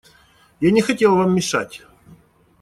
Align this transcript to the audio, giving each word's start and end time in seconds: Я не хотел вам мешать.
Я 0.59 0.71
не 0.71 0.81
хотел 0.81 1.15
вам 1.15 1.35
мешать. 1.35 1.83